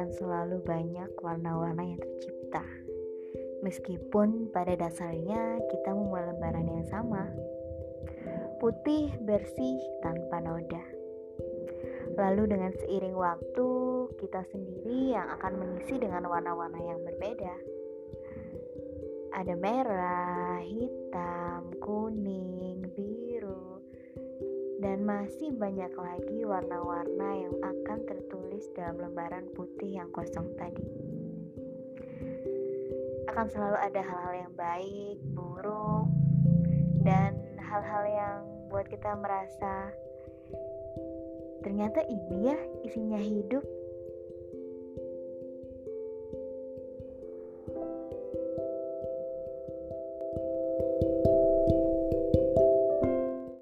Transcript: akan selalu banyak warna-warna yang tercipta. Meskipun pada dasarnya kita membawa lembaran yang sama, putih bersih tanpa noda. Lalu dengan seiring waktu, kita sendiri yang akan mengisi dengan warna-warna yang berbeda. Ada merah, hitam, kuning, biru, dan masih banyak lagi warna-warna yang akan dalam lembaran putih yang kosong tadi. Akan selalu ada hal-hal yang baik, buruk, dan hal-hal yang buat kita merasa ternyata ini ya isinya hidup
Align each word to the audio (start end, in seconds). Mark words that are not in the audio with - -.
akan 0.00 0.06
selalu 0.16 0.64
banyak 0.64 1.10
warna-warna 1.20 1.82
yang 1.82 2.00
tercipta. 2.00 2.64
Meskipun 3.60 4.48
pada 4.48 4.72
dasarnya 4.78 5.60
kita 5.68 5.92
membawa 5.92 6.32
lembaran 6.32 6.64
yang 6.64 6.86
sama, 6.88 7.28
putih 8.56 9.12
bersih 9.26 9.76
tanpa 10.00 10.40
noda. 10.40 10.84
Lalu 12.16 12.54
dengan 12.54 12.72
seiring 12.80 13.16
waktu, 13.18 13.68
kita 14.24 14.40
sendiri 14.48 15.12
yang 15.12 15.26
akan 15.36 15.52
mengisi 15.58 15.98
dengan 16.00 16.26
warna-warna 16.30 16.80
yang 16.80 17.02
berbeda. 17.04 17.54
Ada 19.36 19.54
merah, 19.58 20.58
hitam, 20.64 21.76
kuning, 21.82 22.88
biru, 22.94 23.84
dan 24.80 25.02
masih 25.04 25.52
banyak 25.54 25.92
lagi 25.92 26.38
warna-warna 26.46 27.28
yang 27.36 27.56
akan 27.60 27.89
dalam 28.76 28.96
lembaran 28.98 29.46
putih 29.54 29.98
yang 29.98 30.10
kosong 30.14 30.50
tadi. 30.58 30.86
Akan 33.30 33.46
selalu 33.50 33.78
ada 33.78 34.00
hal-hal 34.02 34.34
yang 34.46 34.54
baik, 34.58 35.18
buruk, 35.32 36.06
dan 37.06 37.38
hal-hal 37.58 38.04
yang 38.06 38.38
buat 38.70 38.86
kita 38.86 39.14
merasa 39.18 39.90
ternyata 41.60 42.00
ini 42.08 42.50
ya 42.50 42.58
isinya 42.86 43.20
hidup 43.20 43.60